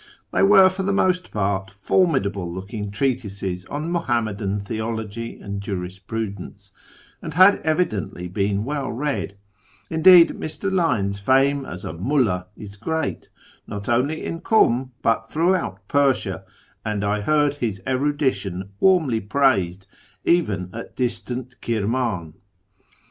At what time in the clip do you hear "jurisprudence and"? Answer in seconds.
5.61-7.35